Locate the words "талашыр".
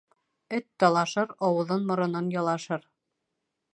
0.83-1.29